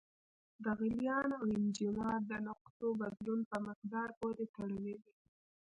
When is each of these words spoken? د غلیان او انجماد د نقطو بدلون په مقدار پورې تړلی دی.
د 0.63 0.65
غلیان 0.79 1.29
او 1.39 1.45
انجماد 1.57 2.21
د 2.31 2.33
نقطو 2.47 2.87
بدلون 3.01 3.39
په 3.51 3.57
مقدار 3.67 4.09
پورې 4.19 4.45
تړلی 4.55 4.95
دی. 5.03 5.13